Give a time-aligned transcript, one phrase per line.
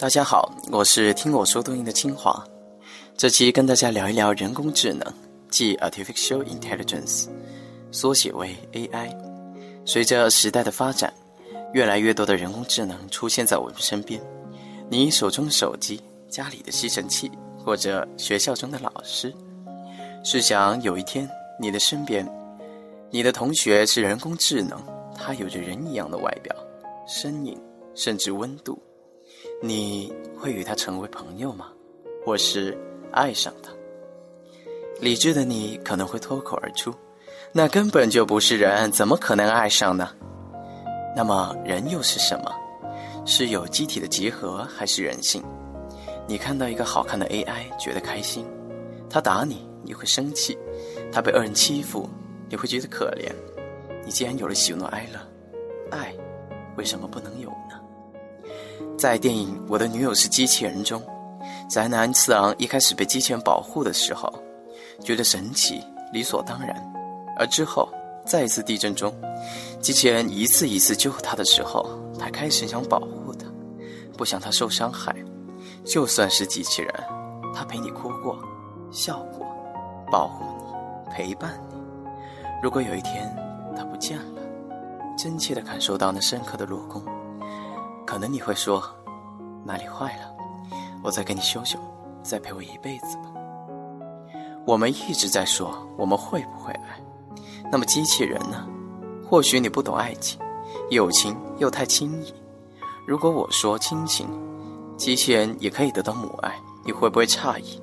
[0.00, 2.42] 大家好，我是听我说东音的清华。
[3.18, 5.06] 这期跟大家聊一聊人工智能，
[5.50, 7.26] 即 artificial intelligence，
[7.92, 9.14] 缩写为 AI。
[9.84, 11.12] 随着时代的发展，
[11.74, 14.18] 越来越多的人工智能出现在我们身边。
[14.88, 17.30] 你手中的手机、家里的吸尘器，
[17.62, 19.30] 或者学校中的老师，
[20.24, 21.28] 试想有一天
[21.60, 22.26] 你的身边，
[23.10, 24.82] 你的同学是人工智能，
[25.14, 26.56] 他有着人一样的外表、
[27.06, 27.60] 身影，
[27.94, 28.82] 甚至温度。
[29.62, 31.66] 你会与他成为朋友吗？
[32.24, 32.76] 或是
[33.12, 33.70] 爱上他？
[35.00, 36.94] 理智的你可能会脱口而出
[37.52, 40.10] ：“那根本就不是人，怎么可能爱上呢？”
[41.14, 42.50] 那么人又是什么？
[43.26, 45.42] 是有机体的集合，还是人性？
[46.26, 48.44] 你看到一个好看的 AI，觉得开心；
[49.10, 50.56] 他打你，你会生气；
[51.12, 52.08] 他被恶人欺负，
[52.48, 53.30] 你会觉得可怜。
[54.06, 55.20] 你既然有了喜怒哀乐，
[55.90, 56.14] 爱
[56.76, 57.78] 为什么不能有呢？
[58.98, 61.02] 在电影《我的女友是机器人》中，
[61.68, 64.32] 宅男次郎一开始被机器人保护的时候，
[65.02, 66.76] 觉得神奇、理所当然；
[67.38, 67.88] 而之后，
[68.26, 69.14] 再一次地震中，
[69.80, 73.46] 机器人一次一次救他的时候，他开始想保护他，
[74.16, 75.14] 不想他受伤害。
[75.84, 76.92] 就算是机器人，
[77.54, 78.38] 他陪你哭过、
[78.90, 79.46] 笑过，
[80.12, 81.76] 保护你、陪伴你。
[82.62, 83.34] 如果有一天
[83.74, 84.42] 他不见了，
[85.16, 87.02] 真切地感受到那深刻的落空。
[88.10, 88.82] 可能你会说，
[89.64, 90.34] 哪里坏了？
[91.00, 91.78] 我再给你修修，
[92.24, 93.30] 再陪我一辈子吧。
[94.66, 97.00] 我们一直在说我们会不会爱，
[97.70, 98.66] 那么机器人呢？
[99.24, 100.40] 或许你不懂爱情，
[100.90, 102.34] 友情又太轻易。
[103.06, 104.26] 如果我说亲情，
[104.96, 106.52] 机器人也可以得到母爱，
[106.84, 107.80] 你会不会诧异？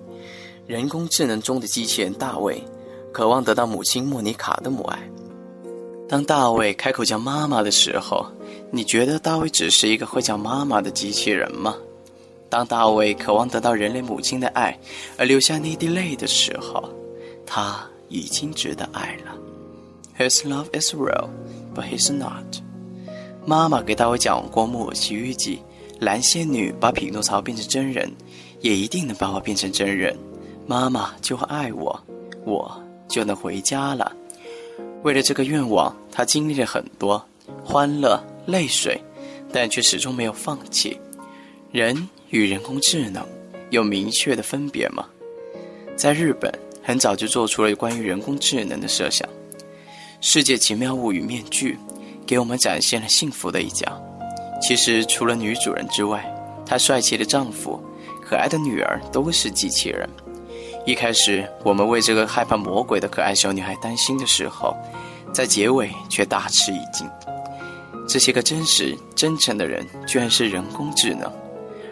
[0.66, 2.62] 人工智能中的机器人大卫，
[3.14, 5.00] 渴望得到母亲莫妮卡的母爱。
[6.08, 8.26] 当大卫开口叫妈妈的时候。
[8.70, 11.74] 你觉得大卫只是一个会叫妈妈的机器人吗？
[12.50, 14.78] 当大卫渴望得到人类母亲的爱
[15.18, 16.84] 而流下那滴泪的时候，
[17.46, 19.38] 他已经值得爱了。
[20.18, 21.30] His love is real,
[21.74, 22.62] but he's not。
[23.46, 25.62] 妈妈给大卫讲过《木偶奇遇记》，
[26.02, 28.12] 蓝仙女把匹诺曹变成真人，
[28.60, 30.14] 也一定能把我变成真人。
[30.66, 31.98] 妈妈就会爱我，
[32.44, 32.70] 我
[33.08, 34.12] 就能回家了。
[35.04, 37.24] 为了这个愿望，他经历了很多
[37.64, 38.22] 欢乐。
[38.48, 38.98] 泪水，
[39.52, 40.98] 但却始终没有放弃。
[41.70, 43.28] 人与人工智能
[43.72, 45.06] 有明确的分别吗？
[45.98, 46.50] 在日本，
[46.82, 49.28] 很早就做出了关于人工智能的设想。
[50.22, 51.78] 《世界奇妙物语》面具
[52.26, 53.86] 给我们展现了幸福的一家。
[54.62, 56.26] 其实，除了女主人之外，
[56.66, 57.78] 她帅气的丈夫、
[58.24, 60.10] 可爱的女儿都是机器人。
[60.88, 64.74] 一开始，我们为这个害怕魔鬼的可爱小女孩担心的时候，
[65.34, 67.06] 在结尾却大吃一惊。
[68.08, 71.30] 这些个真实、真诚的人，居然是人工智能，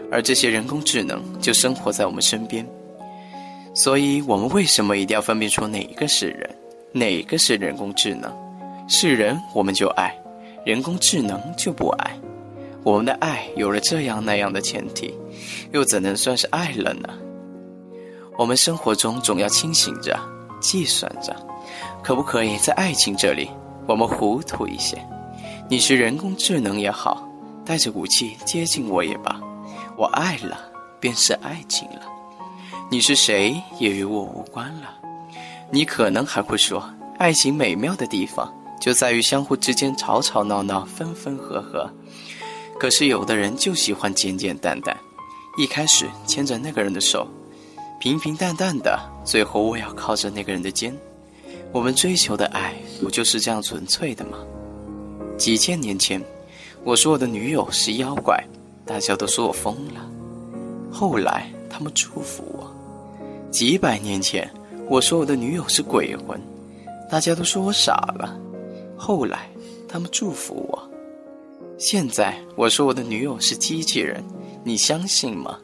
[0.09, 2.65] 而这些人工智能就生活在我们身边。
[3.73, 6.49] 所以，我们为什么一定要分辨出哪一个是人，
[6.93, 8.33] 哪个是人工智能？
[8.87, 10.17] 是人我们就爱，
[10.65, 12.17] 人工智能就不爱。
[12.81, 15.13] 我们的爱有了这样那样的前提，
[15.73, 17.09] 又怎能算是爱了呢？
[18.37, 20.19] 我们生活中总要清醒着、
[20.59, 21.33] 计算着，
[22.03, 23.49] 可不可以在爱情这里，
[23.87, 25.01] 我们糊涂一些？
[25.69, 27.27] 你是人工智能也好，
[27.65, 29.39] 带着武器接近我也罢，
[29.97, 30.59] 我爱了
[30.99, 32.01] 便是爱情了。
[32.91, 34.93] 你是谁也与我无关了。
[35.71, 36.83] 你可能还会说，
[37.17, 41.89] 爱情美妙的地方就在于相互之间吵吵闹闹、分分合合。
[42.77, 44.95] 可是有的人就喜欢简简单单，
[45.57, 47.25] 一开始牵着那个人的手，
[47.99, 50.95] 平平淡淡的，最后我要靠着那个人的肩。
[51.71, 54.37] 我们追求的爱不就是这样纯粹的吗？
[55.37, 56.21] 几千年前，
[56.83, 58.41] 我说我的女友是妖怪，
[58.85, 60.09] 大家都说我疯了。
[60.91, 62.71] 后来他们祝福我。
[63.51, 64.49] 几百年前，
[64.87, 66.39] 我说我的女友是鬼魂，
[67.09, 68.37] 大家都说我傻了。
[68.95, 69.49] 后来
[69.87, 70.89] 他们祝福我。
[71.77, 74.23] 现在我说我的女友是机器人，
[74.63, 75.59] 你相信吗？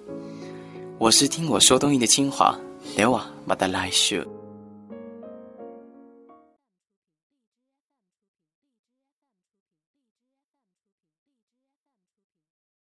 [1.01, 2.55] 我是听我说东西的清华，
[2.95, 4.23] 来哇，马达来修。